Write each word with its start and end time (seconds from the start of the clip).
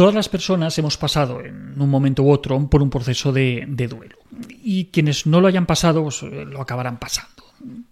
Todas 0.00 0.14
las 0.14 0.30
personas 0.30 0.78
hemos 0.78 0.96
pasado 0.96 1.42
en 1.44 1.78
un 1.78 1.90
momento 1.90 2.22
u 2.22 2.30
otro 2.30 2.58
por 2.70 2.80
un 2.80 2.88
proceso 2.88 3.34
de, 3.34 3.66
duelo. 3.68 4.16
Y 4.64 4.86
quienes 4.86 5.26
no 5.26 5.42
lo 5.42 5.46
hayan 5.46 5.66
pasado 5.66 6.02
pues, 6.02 6.22
lo 6.22 6.62
acabarán 6.62 6.98
pasando. 6.98 7.44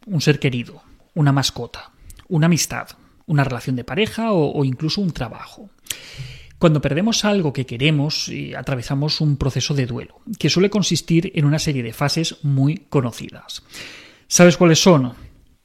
Un 0.07 0.23
ser 0.23 0.41
querido, 0.41 0.81
una 1.13 1.33
mascota, 1.33 1.91
una 2.29 2.47
amistad, 2.47 2.89
una 3.27 3.45
relación 3.45 3.77
de 3.77 3.85
pareja 3.85 4.33
o, 4.33 4.65
incluso 4.65 5.03
un 5.03 5.11
trabajo. 5.11 5.69
Cuando 6.59 6.81
perdemos 6.81 7.27
algo 7.27 7.53
que 7.53 7.67
queremos, 7.67 8.31
eh, 8.31 8.57
atravesamos 8.57 9.21
un 9.21 9.37
proceso 9.37 9.75
de 9.75 9.85
duelo, 9.85 10.23
que 10.39 10.49
suele 10.49 10.71
consistir 10.71 11.31
en 11.35 11.45
una 11.45 11.59
serie 11.59 11.83
de 11.83 11.93
fases 11.93 12.43
muy 12.43 12.87
conocidas. 12.89 13.65
¿Sabes 14.29 14.57
cuáles 14.57 14.83
son? 14.83 15.13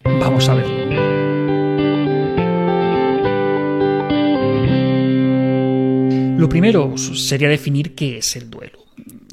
Vamos 0.03 0.49
a 0.49 0.55
verlo. 0.55 1.12
Lo 6.37 6.49
primero 6.49 6.97
sería 6.97 7.47
definir 7.47 7.95
qué 7.95 8.17
es 8.17 8.35
el 8.35 8.49
duelo. 8.49 8.79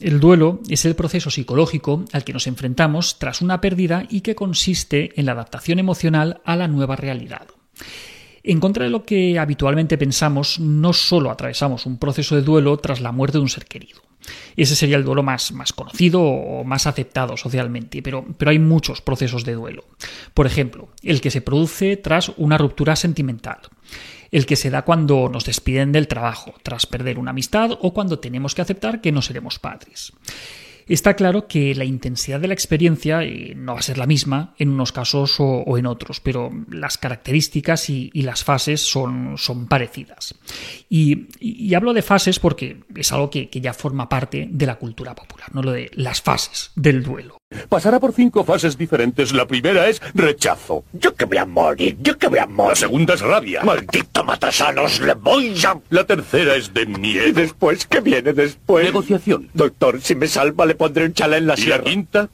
El 0.00 0.20
duelo 0.20 0.60
es 0.68 0.84
el 0.84 0.94
proceso 0.94 1.30
psicológico 1.30 2.04
al 2.12 2.24
que 2.24 2.32
nos 2.32 2.46
enfrentamos 2.46 3.18
tras 3.18 3.42
una 3.42 3.60
pérdida 3.60 4.06
y 4.08 4.20
que 4.20 4.34
consiste 4.34 5.18
en 5.18 5.26
la 5.26 5.32
adaptación 5.32 5.78
emocional 5.78 6.40
a 6.44 6.56
la 6.56 6.68
nueva 6.68 6.96
realidad. 6.96 7.48
En 8.42 8.60
contra 8.60 8.84
de 8.84 8.90
lo 8.90 9.02
que 9.02 9.38
habitualmente 9.38 9.98
pensamos, 9.98 10.60
no 10.60 10.92
solo 10.92 11.30
atravesamos 11.30 11.84
un 11.84 11.98
proceso 11.98 12.36
de 12.36 12.42
duelo 12.42 12.78
tras 12.78 13.00
la 13.00 13.12
muerte 13.12 13.38
de 13.38 13.42
un 13.42 13.48
ser 13.48 13.66
querido. 13.66 14.00
Ese 14.56 14.76
sería 14.76 14.96
el 14.96 15.04
duelo 15.04 15.22
más, 15.22 15.52
más 15.52 15.72
conocido 15.72 16.22
o 16.22 16.64
más 16.64 16.86
aceptado 16.86 17.36
socialmente, 17.36 18.02
pero, 18.02 18.24
pero 18.36 18.50
hay 18.50 18.58
muchos 18.58 19.00
procesos 19.00 19.44
de 19.44 19.54
duelo. 19.54 19.84
Por 20.34 20.46
ejemplo, 20.46 20.88
el 21.02 21.20
que 21.20 21.30
se 21.30 21.40
produce 21.40 21.96
tras 21.96 22.32
una 22.36 22.58
ruptura 22.58 22.96
sentimental, 22.96 23.58
el 24.30 24.46
que 24.46 24.56
se 24.56 24.70
da 24.70 24.82
cuando 24.82 25.28
nos 25.28 25.44
despiden 25.44 25.92
del 25.92 26.08
trabajo, 26.08 26.54
tras 26.62 26.86
perder 26.86 27.18
una 27.18 27.30
amistad 27.30 27.72
o 27.80 27.92
cuando 27.92 28.18
tenemos 28.18 28.54
que 28.54 28.62
aceptar 28.62 29.00
que 29.00 29.12
no 29.12 29.22
seremos 29.22 29.58
padres. 29.58 30.12
Está 30.90 31.14
claro 31.14 31.46
que 31.46 31.72
la 31.76 31.84
intensidad 31.84 32.40
de 32.40 32.48
la 32.48 32.54
experiencia 32.54 33.22
eh, 33.22 33.54
no 33.54 33.74
va 33.74 33.78
a 33.78 33.82
ser 33.82 33.96
la 33.96 34.08
misma 34.08 34.56
en 34.58 34.70
unos 34.70 34.90
casos 34.90 35.36
o, 35.38 35.78
en 35.78 35.86
otros, 35.86 36.18
pero 36.18 36.50
las 36.68 36.98
características 36.98 37.88
y, 37.90 38.10
las 38.22 38.42
fases 38.42 38.80
son, 38.80 39.36
parecidas. 39.68 40.34
Y, 40.88 41.72
hablo 41.74 41.94
de 41.94 42.02
fases 42.02 42.40
porque 42.40 42.80
es 42.96 43.12
algo 43.12 43.30
que 43.30 43.48
ya 43.52 43.72
forma 43.72 44.08
parte 44.08 44.48
de 44.50 44.66
la 44.66 44.80
cultura 44.80 45.14
popular, 45.14 45.54
no 45.54 45.62
lo 45.62 45.70
de 45.70 45.92
las 45.94 46.22
fases 46.22 46.72
del 46.74 47.04
duelo. 47.04 47.39
Pasará 47.68 47.98
por 47.98 48.12
cinco 48.12 48.44
fases 48.44 48.78
diferentes. 48.78 49.32
La 49.32 49.46
primera 49.46 49.88
es 49.88 50.00
rechazo. 50.14 50.84
Yo 50.92 51.14
que 51.14 51.24
voy 51.24 51.38
a 51.38 51.46
morir, 51.46 51.96
yo 52.00 52.16
que 52.16 52.28
voy 52.28 52.38
a 52.38 52.46
morir. 52.46 52.70
La 52.70 52.76
segunda 52.76 53.14
es 53.14 53.20
rabia. 53.20 53.62
Maldito 53.64 54.22
matasanos, 54.24 55.00
le 55.00 55.14
voy 55.14 55.54
a... 55.64 55.78
La 55.90 56.04
tercera 56.04 56.54
es 56.54 56.72
de 56.72 56.86
miedo. 56.86 57.26
¿Y 57.26 57.32
después 57.32 57.86
qué 57.86 58.00
viene 58.00 58.32
después? 58.32 58.84
Negociación. 58.84 59.50
Doctor, 59.52 60.00
si 60.00 60.14
me 60.14 60.28
salva 60.28 60.64
le 60.64 60.76
pondré 60.76 61.04
un 61.04 61.12
chala 61.12 61.38
en 61.38 61.46
la 61.46 61.58
¿Y 61.58 61.66
la 61.66 61.82
quinta? 61.82 62.28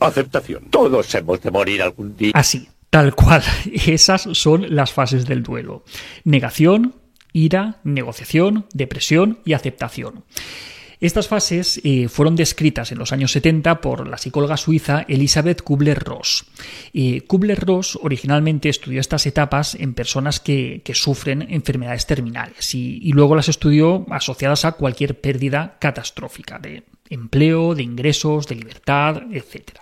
Aceptación. 0.00 0.64
Todos 0.70 1.14
hemos 1.14 1.42
de 1.42 1.50
morir 1.50 1.82
algún 1.82 2.16
día. 2.16 2.32
Así, 2.34 2.68
tal 2.88 3.14
cual. 3.14 3.42
Esas 3.86 4.28
son 4.32 4.74
las 4.74 4.92
fases 4.92 5.26
del 5.26 5.42
duelo. 5.42 5.84
Negación, 6.24 6.94
ira, 7.32 7.80
negociación, 7.84 8.66
depresión 8.72 9.38
y 9.44 9.52
aceptación. 9.52 10.24
Estas 11.00 11.28
fases 11.28 11.80
eh, 11.84 12.08
fueron 12.08 12.36
descritas 12.36 12.92
en 12.92 12.98
los 12.98 13.12
años 13.12 13.32
70 13.32 13.80
por 13.80 14.08
la 14.08 14.18
psicóloga 14.18 14.56
suiza 14.56 15.04
Elisabeth 15.08 15.62
Kubler-Ross. 15.62 16.46
Kubler-Ross 17.26 17.98
originalmente 18.02 18.68
estudió 18.68 19.00
estas 19.00 19.26
etapas 19.26 19.74
en 19.74 19.94
personas 19.94 20.40
que, 20.40 20.82
sufren 20.94 21.42
enfermedades 21.42 22.06
terminales 22.06 22.74
y 22.74 23.12
luego 23.12 23.36
las 23.36 23.48
estudió 23.48 24.06
asociadas 24.10 24.64
a 24.64 24.72
cualquier 24.72 25.20
pérdida 25.20 25.76
catastrófica 25.78 26.58
de 26.58 26.84
empleo, 27.10 27.74
de 27.74 27.82
ingresos, 27.82 28.46
de 28.46 28.54
libertad, 28.56 29.22
etc. 29.32 29.80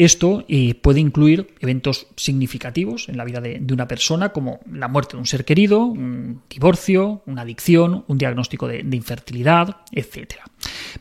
Esto 0.00 0.46
eh, 0.48 0.76
puede 0.76 0.98
incluir 0.98 1.48
eventos 1.60 2.06
significativos 2.16 3.10
en 3.10 3.18
la 3.18 3.24
vida 3.26 3.42
de, 3.42 3.62
una 3.70 3.86
persona, 3.86 4.30
como 4.30 4.60
la 4.72 4.88
muerte 4.88 5.12
de 5.12 5.18
un 5.18 5.26
ser 5.26 5.44
querido, 5.44 5.84
un 5.84 6.40
divorcio, 6.48 7.22
una 7.26 7.42
adicción, 7.42 8.06
un 8.08 8.16
diagnóstico 8.16 8.66
de, 8.66 8.78
infertilidad, 8.96 9.76
etc. 9.92 10.36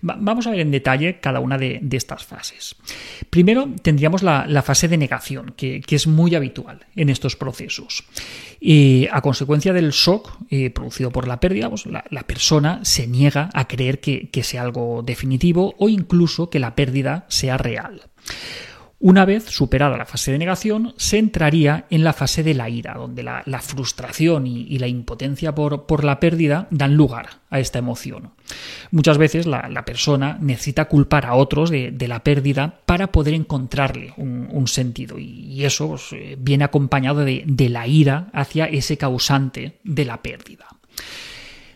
vamos 0.01 0.47
a 0.47 0.51
ver 0.51 0.59
en 0.59 0.71
detalle 0.71 1.21
cada 1.21 1.39
una 1.39 1.57
de, 1.57 1.79
estas 1.93 2.25
fases. 2.25 2.75
Primero 3.29 3.69
tendríamos 3.81 4.21
la, 4.21 4.61
fase 4.63 4.89
de 4.89 4.97
negación, 4.97 5.53
que, 5.55 5.81
es 5.89 6.05
muy 6.05 6.35
habitual 6.35 6.85
en 6.97 7.09
estos 7.09 7.37
procesos. 7.37 8.03
a 9.11 9.21
consecuencia 9.21 9.71
del 9.71 9.91
shock 9.91 10.29
eh, 10.49 10.71
producido 10.71 11.09
por 11.09 11.25
la 11.25 11.39
pérdida, 11.39 11.69
pues, 11.69 11.85
la, 11.85 12.23
persona 12.23 12.81
se 12.83 13.07
niega 13.07 13.49
a 13.53 13.65
creer 13.69 14.01
que 14.01 14.43
sea 14.43 14.63
algo 14.63 15.03
definitivo 15.03 15.73
o 15.77 15.87
incluso 15.87 16.49
que 16.49 16.59
la 16.59 16.75
pérdida 16.75 17.25
sea 17.29 17.57
real. 17.57 18.01
Una 19.01 19.23
vez 19.23 19.45
superada 19.45 19.95
la 19.95 20.05
fase 20.05 20.33
de 20.33 20.37
negación, 20.37 20.93
se 20.97 21.17
entraría 21.17 21.85
en 21.89 22.03
la 22.03 22.11
fase 22.11 22.43
de 22.43 22.53
la 22.53 22.69
ira, 22.69 22.95
donde 22.95 23.23
la, 23.23 23.43
frustración 23.61 24.45
y, 24.45 24.77
la 24.77 24.87
impotencia 24.87 25.55
por, 25.55 26.03
la 26.03 26.19
pérdida 26.19 26.67
dan 26.69 26.95
lugar 26.95 27.39
a 27.49 27.61
esta 27.61 27.79
emoción. 27.79 28.31
Muchas 28.91 29.17
veces 29.17 29.45
la, 29.45 29.85
persona 29.85 30.37
necesita 30.41 30.89
culpar 30.89 31.25
a 31.25 31.35
otros 31.35 31.69
de, 31.69 32.07
la 32.09 32.25
pérdida 32.25 32.81
para 32.85 33.13
poder 33.13 33.35
encontrarle 33.35 34.13
un, 34.17 34.67
sentido, 34.67 35.17
y, 35.17 35.63
eso 35.63 35.87
pues, 35.87 36.09
eh, 36.11 36.35
viene 36.37 36.65
acompañado 36.65 37.23
de 37.23 37.69
la 37.69 37.87
ira 37.87 38.27
hacia 38.33 38.65
ese 38.65 38.97
causante 38.97 39.79
de 39.85 40.03
la 40.03 40.21
pérdida. 40.21 40.67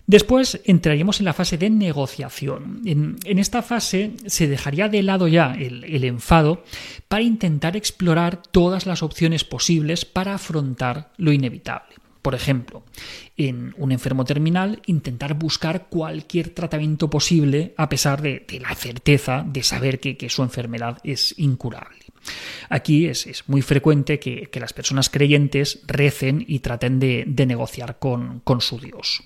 Después 0.06 0.60
entraríamos 0.66 1.20
en 1.20 1.26
la 1.26 1.34
fase 1.34 1.58
de 1.58 1.70
negociación. 1.70 2.82
En, 2.86 3.18
esta 3.24 3.62
fase 3.62 4.12
se 4.26 4.48
dejaría 4.48 4.90
de 4.90 5.02
lado 5.02 5.28
ya 5.28 5.54
el, 5.54 6.04
enfado 6.04 6.64
para 7.08 7.24
intentar 7.24 7.78
explorar 7.78 8.42
todas 8.44 8.86
las 8.86 9.02
opciones 9.02 9.46
posibles 9.46 10.04
para 10.04 10.36
afrontar 10.36 11.12
lo 11.18 11.32
inevitable. 11.32 11.96
Por 12.24 12.34
ejemplo, 12.34 12.84
en 13.38 13.76
un 13.78 13.92
enfermo 13.92 14.26
terminal, 14.26 14.82
intentar 14.88 15.36
buscar 15.36 15.88
cualquier 15.90 16.50
tratamiento 16.50 17.10
posible 17.10 17.76
a 17.78 17.90
pesar 17.90 18.22
de, 18.22 18.46
la 18.62 18.74
certeza 18.74 19.46
de 19.46 19.62
saber 19.62 20.00
que, 20.00 20.30
su 20.30 20.42
enfermedad 20.42 20.98
es 21.04 21.36
incurable. 21.38 22.00
Aquí 22.70 23.08
es, 23.08 23.28
muy 23.48 23.62
frecuente 23.62 24.20
que, 24.20 24.50
las 24.60 24.74
personas 24.74 25.10
creyentes 25.10 25.82
recen 25.86 26.44
y 26.48 26.60
traten 26.60 27.00
de, 27.00 27.46
negociar 27.46 28.00
con 28.00 28.42
su 28.62 28.80
Dios. 28.80 29.22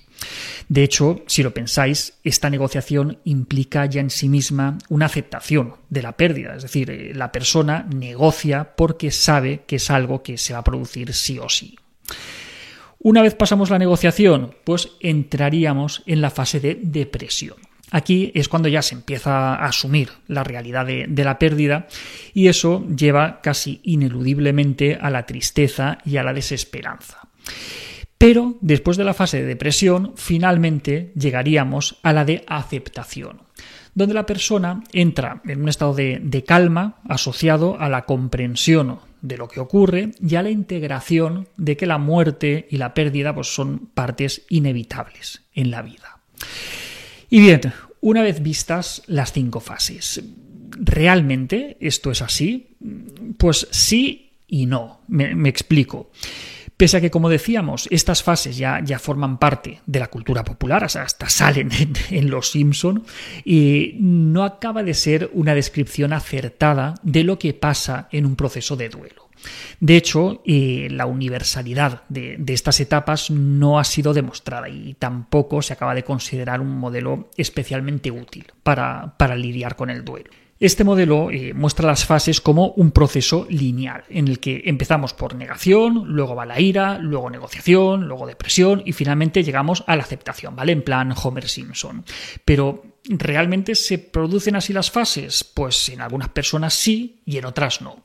De 0.68 0.82
hecho, 0.82 1.22
si 1.26 1.42
lo 1.42 1.54
pensáis, 1.54 2.14
esta 2.24 2.50
negociación 2.50 3.18
implica 3.24 3.86
ya 3.86 4.00
en 4.00 4.10
sí 4.10 4.28
misma 4.28 4.78
una 4.88 5.06
aceptación 5.06 5.76
de 5.88 6.02
la 6.02 6.16
pérdida, 6.16 6.56
es 6.56 6.62
decir, 6.62 6.90
eh, 6.90 7.14
la 7.14 7.32
persona 7.32 7.86
negocia 7.94 8.74
porque 8.76 9.10
sabe 9.10 9.62
que 9.66 9.76
es 9.76 9.90
algo 9.90 10.22
que 10.22 10.38
se 10.38 10.52
va 10.52 10.60
a 10.60 10.64
producir 10.64 11.12
sí 11.14 11.38
o 11.38 11.48
sí. 11.48 11.78
Una 13.00 13.22
vez 13.22 13.34
pasamos 13.34 13.70
la 13.70 13.78
negociación, 13.78 14.54
pues 14.64 14.90
entraríamos 15.00 16.02
en 16.06 16.20
la 16.20 16.30
fase 16.30 16.58
de 16.58 16.78
depresión. 16.82 17.56
Aquí 17.90 18.32
es 18.34 18.48
cuando 18.48 18.68
ya 18.68 18.82
se 18.82 18.94
empieza 18.94 19.54
a 19.54 19.66
asumir 19.66 20.10
la 20.26 20.44
realidad 20.44 20.84
de, 20.84 21.24
la 21.24 21.38
pérdida 21.38 21.86
y 22.34 22.48
eso 22.48 22.84
lleva 22.88 23.40
casi 23.40 23.80
ineludiblemente 23.84 24.98
a 25.00 25.10
la 25.10 25.24
tristeza 25.24 25.98
y 26.04 26.18
a 26.18 26.22
la 26.22 26.34
desesperanza. 26.34 27.28
Pero 28.18 28.56
después 28.60 28.96
de 28.96 29.04
la 29.04 29.14
fase 29.14 29.40
de 29.40 29.46
depresión, 29.46 30.12
finalmente 30.16 31.12
llegaríamos 31.14 31.98
a 32.02 32.12
la 32.12 32.24
de 32.24 32.44
aceptación, 32.48 33.42
donde 33.94 34.14
la 34.14 34.26
persona 34.26 34.82
entra 34.92 35.40
en 35.46 35.62
un 35.62 35.68
estado 35.68 35.94
de, 35.94 36.44
calma 36.46 36.96
asociado 37.08 37.80
a 37.80 37.88
la 37.88 38.04
comprensión 38.04 38.98
de 39.20 39.36
lo 39.36 39.48
que 39.48 39.60
ocurre 39.60 40.12
y 40.20 40.34
a 40.36 40.42
la 40.42 40.50
integración 40.50 41.48
de 41.56 41.76
que 41.76 41.86
la 41.86 41.98
muerte 41.98 42.66
y 42.70 42.76
la 42.76 42.94
pérdida 42.94 43.34
pues, 43.34 43.48
son 43.48 43.90
partes 43.94 44.44
inevitables 44.48 45.42
en 45.54 45.70
la 45.70 45.82
vida. 45.82 46.20
Y 47.30 47.40
bien, 47.40 47.60
una 48.00 48.22
vez 48.22 48.42
vistas 48.42 49.02
las 49.06 49.32
cinco 49.32 49.60
fases, 49.60 50.22
¿realmente 50.78 51.76
esto 51.80 52.10
es 52.10 52.22
así? 52.22 52.76
Pues 53.36 53.68
sí 53.70 54.32
y 54.46 54.66
no. 54.66 55.02
me 55.08 55.48
explico. 55.48 56.10
Pese 56.78 56.96
a 56.96 57.00
que, 57.00 57.10
como 57.10 57.28
decíamos, 57.28 57.88
estas 57.90 58.22
fases 58.22 58.56
ya, 58.56 58.80
ya 58.84 59.00
forman 59.00 59.38
parte 59.38 59.80
de 59.84 59.98
la 59.98 60.06
cultura 60.06 60.44
popular, 60.44 60.84
hasta 60.84 61.28
salen 61.28 61.70
en, 62.10 62.30
Los 62.30 62.52
Simpson, 62.52 63.02
y 63.44 63.96
no 63.98 64.44
acaba 64.44 64.84
de 64.84 64.94
ser 64.94 65.28
una 65.32 65.56
descripción 65.56 66.12
acertada 66.12 66.94
de 67.02 67.24
lo 67.24 67.36
que 67.36 67.52
pasa 67.52 68.08
en 68.12 68.24
un 68.26 68.36
proceso 68.36 68.76
de 68.76 68.90
duelo. 68.90 69.28
De 69.80 69.96
hecho, 69.96 70.40
eh, 70.44 70.86
la 70.92 71.06
universalidad 71.06 72.02
de, 72.08 72.38
estas 72.46 72.78
etapas 72.78 73.32
no 73.32 73.80
ha 73.80 73.84
sido 73.84 74.14
demostrada 74.14 74.68
y 74.68 74.94
tampoco 74.94 75.62
se 75.62 75.72
acaba 75.72 75.96
de 75.96 76.04
considerar 76.04 76.60
un 76.60 76.78
modelo 76.78 77.28
especialmente 77.36 78.12
útil 78.12 78.52
para, 78.62 79.16
para 79.16 79.34
lidiar 79.34 79.74
con 79.74 79.90
el 79.90 80.04
duelo. 80.04 80.30
Este 80.60 80.82
modelo 80.82 81.30
eh, 81.30 81.54
muestra 81.54 81.86
las 81.86 82.04
fases 82.04 82.40
como 82.40 82.70
un 82.72 82.90
proceso 82.90 83.46
lineal, 83.48 84.02
en 84.08 84.26
el 84.26 84.40
que 84.40 84.62
empezamos 84.64 85.14
por 85.14 85.36
negación, 85.36 86.02
luego 86.06 86.34
va 86.34 86.46
la 86.46 86.58
ira, 86.60 86.98
luego 86.98 87.30
negociación, 87.30 88.08
luego 88.08 88.26
depresión 88.26 88.82
y 88.84 88.92
finalmente 88.92 89.44
llegamos 89.44 89.84
a 89.86 89.94
la 89.94 90.02
aceptación, 90.02 90.56
¿vale? 90.56 90.72
En 90.72 90.82
plan 90.82 91.14
Homer 91.22 91.48
Simpson. 91.48 92.04
Pero 92.44 92.82
¿Realmente 93.08 93.74
se 93.74 93.98
producen 93.98 94.56
así 94.56 94.72
las 94.72 94.90
fases? 94.90 95.42
Pues 95.42 95.88
en 95.88 96.02
algunas 96.02 96.28
personas 96.28 96.74
sí 96.74 97.20
y 97.24 97.38
en 97.38 97.46
otras 97.46 97.80
no. 97.80 98.02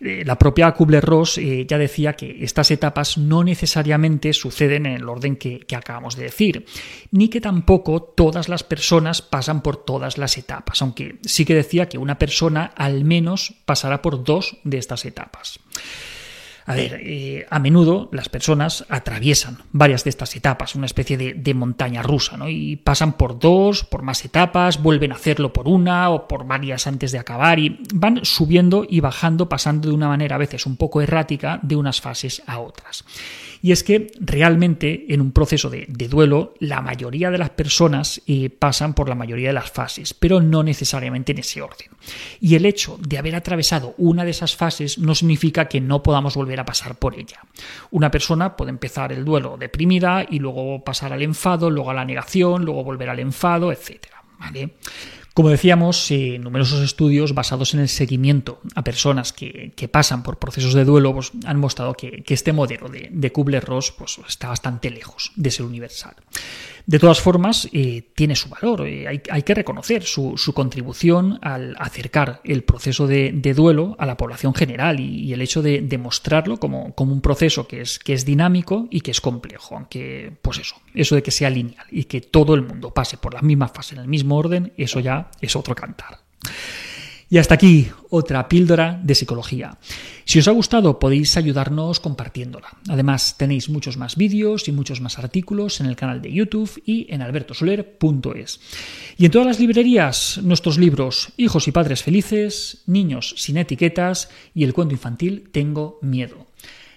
Eh, 0.00 0.22
la 0.24 0.36
propia 0.36 0.72
Kubler-Ross 0.72 1.38
eh, 1.38 1.66
ya 1.66 1.78
decía 1.78 2.12
que 2.12 2.44
estas 2.44 2.70
etapas 2.70 3.16
no 3.16 3.42
necesariamente 3.42 4.32
suceden 4.34 4.84
en 4.84 4.96
el 4.96 5.08
orden 5.08 5.36
que, 5.36 5.60
que, 5.60 5.76
acabamos 5.76 6.16
de 6.16 6.24
decir, 6.24 6.66
ni 7.10 7.28
que 7.28 7.40
tampoco 7.40 8.02
todas 8.02 8.48
las 8.50 8.64
personas 8.64 9.22
pasan 9.22 9.62
por 9.62 9.82
todas 9.84 10.18
las 10.18 10.36
etapas, 10.36 10.82
aunque 10.82 11.18
sí 11.24 11.44
que 11.44 11.54
decía 11.54 11.88
que 11.88 11.96
una 11.96 12.18
persona 12.18 12.72
al 12.76 13.04
menos 13.04 13.54
pasará 13.64 14.02
por 14.02 14.24
dos 14.24 14.58
de 14.64 14.78
estas 14.78 15.06
etapas. 15.06 15.58
A 16.66 16.74
ver, 16.74 17.00
eh, 17.02 17.46
a 17.50 17.58
menudo 17.58 18.08
las 18.10 18.30
personas 18.30 18.86
atraviesan 18.88 19.58
varias 19.72 20.04
de 20.04 20.10
estas 20.10 20.34
etapas, 20.34 20.74
una 20.74 20.86
especie 20.86 21.16
de, 21.16 21.54
montaña 21.54 22.02
rusa, 22.02 22.36
¿no? 22.36 22.48
Y 22.48 22.76
pasan 22.76 23.12
por 23.16 23.38
dos, 23.38 23.84
por 23.84 24.02
más 24.02 24.24
etapas, 24.24 24.82
vuelven 24.82 25.12
a 25.12 25.16
hacerlo 25.16 25.52
por 25.52 25.68
una 25.68 26.10
o 26.10 26.26
por 26.26 26.46
varias 26.46 26.86
antes 26.86 27.12
de 27.12 27.18
acabar 27.18 27.58
y 27.58 27.78
van 27.94 28.24
subiendo 28.24 28.86
y 28.88 29.00
bajando, 29.00 29.48
pasando 29.48 29.88
de 29.88 29.94
una 29.94 30.08
manera 30.08 30.36
a 30.36 30.38
veces 30.38 30.66
un 30.66 30.76
poco 30.76 31.00
errática 31.02 31.60
de 31.62 31.76
unas 31.76 32.00
fases 32.00 32.42
a 32.46 32.58
otras. 32.58 33.04
Y 33.64 33.72
es 33.72 33.82
que 33.82 34.08
realmente 34.20 35.06
en 35.08 35.22
un 35.22 35.32
proceso 35.32 35.70
de, 35.70 35.86
duelo 35.88 36.52
la 36.60 36.82
mayoría 36.82 37.30
de 37.30 37.38
las 37.38 37.48
personas 37.48 38.20
eh, 38.26 38.50
pasan 38.50 38.92
por 38.92 39.08
la 39.08 39.14
mayoría 39.14 39.48
de 39.48 39.54
las 39.54 39.70
fases, 39.70 40.12
pero 40.12 40.42
no 40.42 40.62
necesariamente 40.62 41.32
en 41.32 41.38
ese 41.38 41.62
orden. 41.62 41.88
Y 42.40 42.56
el 42.56 42.66
hecho 42.66 42.98
de 43.00 43.16
haber 43.16 43.34
atravesado 43.34 43.94
una 43.96 44.24
de 44.24 44.32
esas 44.32 44.54
fases 44.54 44.98
no 44.98 45.14
significa 45.14 45.66
que 45.66 45.80
no 45.80 46.02
podamos 46.02 46.36
volver 46.36 46.53
a 46.60 46.64
pasar 46.64 46.96
por 46.96 47.18
ella. 47.18 47.40
Una 47.90 48.10
persona 48.10 48.56
puede 48.56 48.70
empezar 48.70 49.12
el 49.12 49.24
duelo 49.24 49.56
deprimida 49.56 50.24
y 50.28 50.38
luego 50.38 50.82
pasar 50.84 51.12
al 51.12 51.22
enfado, 51.22 51.70
luego 51.70 51.90
a 51.90 51.94
la 51.94 52.04
negación, 52.04 52.64
luego 52.64 52.84
volver 52.84 53.10
al 53.10 53.20
enfado, 53.20 53.72
etc. 53.72 54.06
¿vale? 54.38 54.74
Como 55.34 55.48
decíamos, 55.48 56.08
eh, 56.12 56.38
numerosos 56.38 56.80
estudios 56.80 57.34
basados 57.34 57.74
en 57.74 57.80
el 57.80 57.88
seguimiento 57.88 58.60
a 58.76 58.84
personas 58.84 59.32
que, 59.32 59.72
pasan 59.90 60.22
por 60.22 60.38
procesos 60.38 60.74
de 60.74 60.84
duelo 60.84 61.12
pues, 61.12 61.32
han 61.44 61.58
mostrado 61.58 61.94
que, 61.94 62.22
este 62.28 62.52
modelo 62.52 62.88
de, 62.88 63.08
de 63.10 63.32
Kubler-Ross 63.32 63.92
pues, 63.98 64.20
está 64.28 64.48
bastante 64.48 64.90
lejos 64.90 65.32
de 65.34 65.50
ser 65.50 65.66
universal. 65.66 66.14
De 66.86 66.98
todas 66.98 67.18
formas, 67.18 67.66
eh, 67.72 68.10
tiene 68.14 68.36
su 68.36 68.50
valor, 68.50 68.86
eh, 68.86 69.08
hay, 69.08 69.42
que 69.42 69.54
reconocer 69.54 70.02
su, 70.02 70.34
contribución 70.54 71.38
al 71.40 71.74
acercar 71.78 72.42
el 72.44 72.62
proceso 72.62 73.06
de, 73.06 73.32
duelo 73.56 73.96
a 73.98 74.04
la 74.04 74.18
población 74.18 74.54
general 74.54 75.00
y, 75.00 75.32
el 75.32 75.40
hecho 75.40 75.62
de 75.62 75.80
demostrarlo 75.80 76.58
como, 76.58 76.94
un 76.96 77.20
proceso 77.22 77.66
que 77.66 77.80
es, 77.80 77.98
que 77.98 78.12
es 78.12 78.26
dinámico 78.26 78.86
y 78.90 79.00
que 79.00 79.12
es 79.12 79.22
complejo, 79.22 79.76
aunque, 79.76 80.36
pues 80.42 80.58
eso, 80.58 80.76
eso 80.94 81.14
de 81.14 81.22
que 81.22 81.30
sea 81.30 81.48
lineal 81.48 81.86
y 81.90 82.04
que 82.04 82.20
todo 82.20 82.54
el 82.54 82.62
mundo 82.62 82.92
pase 82.92 83.16
por 83.16 83.32
la 83.32 83.40
misma 83.40 83.68
fase 83.68 83.94
en 83.94 84.02
el 84.02 84.08
mismo 84.08 84.36
orden, 84.36 84.74
eso 84.76 85.00
ya 85.00 85.30
es 85.40 85.56
otro 85.56 85.74
cantar. 85.74 86.18
Y 87.34 87.38
hasta 87.38 87.54
aquí 87.54 87.88
otra 88.10 88.48
píldora 88.48 89.00
de 89.02 89.12
psicología. 89.16 89.76
Si 90.24 90.38
os 90.38 90.46
ha 90.46 90.52
gustado 90.52 91.00
podéis 91.00 91.36
ayudarnos 91.36 91.98
compartiéndola. 91.98 92.68
Además 92.88 93.34
tenéis 93.36 93.68
muchos 93.68 93.96
más 93.96 94.14
vídeos 94.14 94.68
y 94.68 94.72
muchos 94.72 95.00
más 95.00 95.18
artículos 95.18 95.80
en 95.80 95.86
el 95.86 95.96
canal 95.96 96.22
de 96.22 96.32
YouTube 96.32 96.80
y 96.86 97.12
en 97.12 97.22
albertosoler.es. 97.22 98.60
Y 99.18 99.24
en 99.24 99.32
todas 99.32 99.48
las 99.48 99.58
librerías 99.58 100.38
nuestros 100.44 100.78
libros 100.78 101.30
Hijos 101.36 101.66
y 101.66 101.72
Padres 101.72 102.04
Felices, 102.04 102.84
Niños 102.86 103.34
sin 103.36 103.56
etiquetas 103.56 104.28
y 104.54 104.62
el 104.62 104.72
cuento 104.72 104.94
infantil 104.94 105.48
Tengo 105.50 105.98
miedo. 106.02 106.46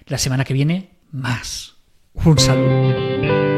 La 0.05 0.19
semana 0.19 0.45
que 0.45 0.53
viene 0.53 0.91
más. 1.11 1.77
Un 2.13 2.37
saludo. 2.37 3.56